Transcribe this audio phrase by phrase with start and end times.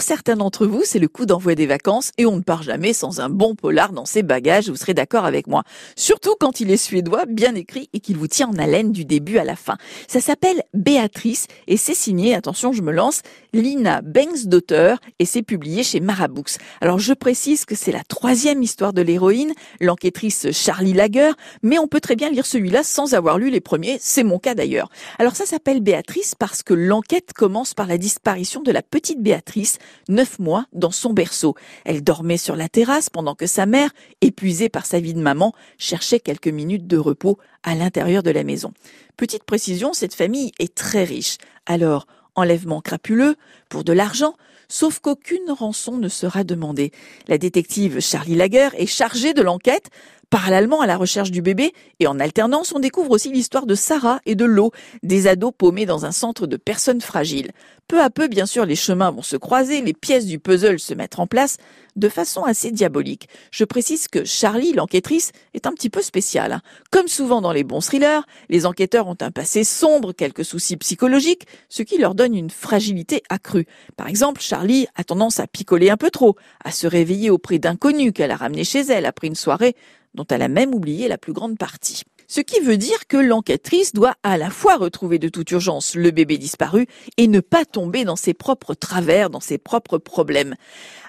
[0.00, 2.94] Pour certains d'entre vous, c'est le coup d'envoi des vacances et on ne part jamais
[2.94, 5.62] sans un bon polar dans ses bagages, vous serez d'accord avec moi.
[5.94, 9.36] Surtout quand il est suédois, bien écrit et qu'il vous tient en haleine du début
[9.36, 9.76] à la fin.
[10.08, 13.20] Ça s'appelle Béatrice et c'est signé, attention je me lance,
[13.52, 16.56] Lina Bengsdotter et c'est publié chez Marabooks.
[16.80, 21.88] Alors je précise que c'est la troisième histoire de l'héroïne, l'enquêtrice Charlie Lager, mais on
[21.88, 24.90] peut très bien lire celui-là sans avoir lu les premiers, c'est mon cas d'ailleurs.
[25.18, 29.78] Alors ça s'appelle Béatrice parce que l'enquête commence par la disparition de la petite Béatrice,
[30.08, 31.54] neuf mois, dans son berceau.
[31.84, 35.52] Elle dormait sur la terrasse pendant que sa mère, épuisée par sa vie de maman,
[35.78, 38.72] cherchait quelques minutes de repos à l'intérieur de la maison.
[39.16, 41.36] Petite précision, cette famille est très riche.
[41.66, 43.36] Alors, enlèvement crapuleux,
[43.68, 44.34] pour de l'argent,
[44.68, 46.92] sauf qu'aucune rançon ne sera demandée.
[47.28, 49.90] La détective Charlie Lager est chargée de l'enquête,
[50.30, 54.20] parallèlement à la recherche du bébé, et en alternance, on découvre aussi l'histoire de Sarah
[54.26, 54.70] et de Lo,
[55.02, 57.50] des ados paumés dans un centre de personnes fragiles.
[57.88, 60.94] Peu à peu, bien sûr, les chemins vont se croiser, les pièces du puzzle se
[60.94, 61.56] mettre en place,
[61.96, 63.28] de façon assez diabolique.
[63.50, 66.52] Je précise que Charlie, l'enquêtrice, est un petit peu spéciale.
[66.52, 66.62] Hein.
[66.90, 71.46] Comme souvent dans les bons thrillers, les enquêteurs ont un passé sombre, quelques soucis psychologiques,
[71.68, 73.66] ce qui leur donne une fragilité accrue.
[73.96, 78.12] Par exemple, Charlie a tendance à picoler un peu trop, à se réveiller auprès d'inconnus
[78.14, 79.74] qu'elle a ramenés chez elle après une soirée
[80.14, 82.02] dont elle a même oublié la plus grande partie.
[82.32, 86.12] Ce qui veut dire que l'enquêtrice doit à la fois retrouver de toute urgence le
[86.12, 86.86] bébé disparu
[87.16, 90.54] et ne pas tomber dans ses propres travers, dans ses propres problèmes.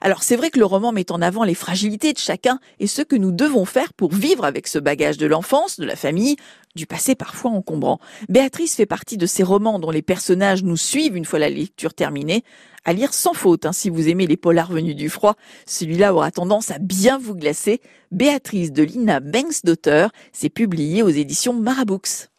[0.02, 3.04] Alors c'est vrai que le roman met en avant les fragilités de chacun et ce
[3.04, 6.38] que nous devons faire pour vivre avec ce bagage de l'enfance, de la famille,
[6.76, 8.00] du passé parfois encombrant.
[8.28, 11.94] Béatrice fait partie de ces romans dont les personnages nous suivent une fois la lecture
[11.94, 12.44] terminée,
[12.86, 15.36] à lire sans faute hein, si vous aimez les polars venus du froid.
[15.66, 17.82] Celui-là aura tendance à bien vous glacer.
[18.12, 22.31] Béatrice de Lina Banks d'auteur, c'est publié aux éditions Marabooks.